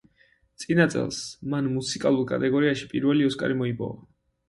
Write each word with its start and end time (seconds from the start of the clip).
წინა 0.63 0.87
წელს, 0.93 1.19
მან, 1.53 1.69
მუსიკალურ 1.75 2.29
კატეგორიაში 2.35 2.91
პირველი 2.97 3.33
ოსკარი 3.33 3.63
მოიპოვა. 3.65 4.05